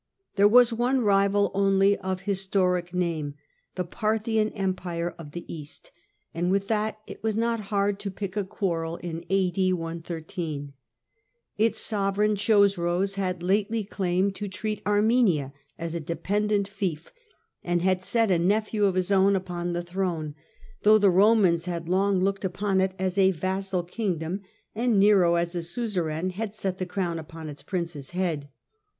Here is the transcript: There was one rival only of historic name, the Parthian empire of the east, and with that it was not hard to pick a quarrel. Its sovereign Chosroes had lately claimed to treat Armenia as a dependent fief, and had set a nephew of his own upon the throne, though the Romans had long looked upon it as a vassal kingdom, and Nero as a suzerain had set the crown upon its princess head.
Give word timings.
There 0.35 0.47
was 0.47 0.73
one 0.73 1.01
rival 1.01 1.51
only 1.53 1.95
of 1.99 2.21
historic 2.21 2.91
name, 2.91 3.35
the 3.75 3.83
Parthian 3.83 4.49
empire 4.53 5.13
of 5.19 5.33
the 5.33 5.45
east, 5.47 5.91
and 6.33 6.49
with 6.49 6.67
that 6.69 6.97
it 7.05 7.21
was 7.21 7.35
not 7.35 7.59
hard 7.69 7.99
to 7.99 8.09
pick 8.09 8.35
a 8.35 8.43
quarrel. 8.43 8.97
Its 8.99 10.09
sovereign 11.79 12.35
Chosroes 12.35 13.13
had 13.13 13.43
lately 13.43 13.83
claimed 13.83 14.33
to 14.37 14.47
treat 14.47 14.81
Armenia 14.87 15.53
as 15.77 15.93
a 15.93 15.99
dependent 15.99 16.67
fief, 16.67 17.11
and 17.63 17.83
had 17.83 18.01
set 18.01 18.31
a 18.31 18.39
nephew 18.39 18.85
of 18.85 18.95
his 18.95 19.11
own 19.11 19.35
upon 19.35 19.73
the 19.73 19.83
throne, 19.83 20.33
though 20.81 20.97
the 20.97 21.11
Romans 21.11 21.65
had 21.65 21.87
long 21.87 22.19
looked 22.19 22.43
upon 22.43 22.81
it 22.81 22.95
as 22.97 23.19
a 23.19 23.29
vassal 23.29 23.83
kingdom, 23.83 24.41
and 24.73 24.99
Nero 24.99 25.35
as 25.35 25.53
a 25.53 25.61
suzerain 25.61 26.31
had 26.31 26.55
set 26.55 26.79
the 26.79 26.87
crown 26.87 27.19
upon 27.19 27.49
its 27.49 27.61
princess 27.61 28.09
head. 28.17 28.49